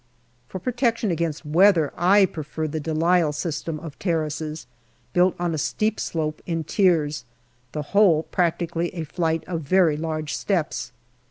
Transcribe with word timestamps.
For 0.47 0.57
protection 0.57 1.11
against 1.11 1.45
weather 1.45 1.93
I 1.95 2.25
prefer 2.25 2.67
the 2.67 2.79
de 2.79 2.91
Lisle 2.91 3.33
system 3.33 3.79
of 3.79 3.99
terraces, 3.99 4.65
built 5.13 5.35
on 5.37 5.53
a 5.53 5.59
steep 5.59 5.99
slope 5.99 6.41
in 6.47 6.63
tiers, 6.63 7.23
the 7.71 7.83
whole 7.93 8.23
practically 8.23 8.89
a 8.95 9.03
flight 9.03 9.43
of 9.45 9.61
very 9.61 9.97
large 9.97 10.33
steps. 10.33 10.91